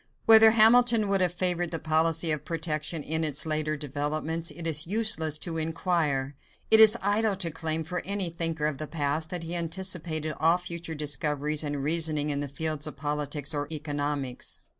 Whether 0.25 0.49
Hamilton 0.49 1.09
would 1.09 1.21
have 1.21 1.31
favored 1.31 1.69
the 1.69 1.77
policy 1.77 2.31
of 2.31 2.43
protection 2.43 3.03
in 3.03 3.23
its 3.23 3.45
later 3.45 3.77
developments, 3.77 4.49
it 4.49 4.65
is 4.65 4.87
useless 4.87 5.37
to 5.37 5.57
inquire. 5.59 6.35
It 6.71 6.79
is 6.79 6.97
idle 7.03 7.35
to 7.35 7.51
claim 7.51 7.83
for 7.83 8.01
any 8.03 8.31
thinker 8.31 8.65
of 8.65 8.79
the 8.79 8.87
past 8.87 9.29
that 9.29 9.43
he 9.43 9.53
anticipated 9.55 10.33
all 10.39 10.57
future 10.57 10.95
discoveries 10.95 11.63
and 11.63 11.83
reasoning 11.83 12.31
in 12.31 12.39
the 12.39 12.47
fields 12.47 12.87
of 12.87 12.97
politics 12.97 13.53
or 13.53 13.67
economics. 13.71 14.61